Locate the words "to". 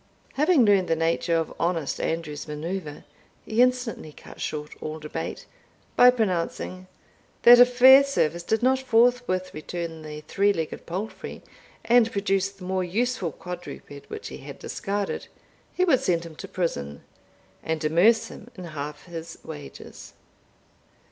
16.37-16.47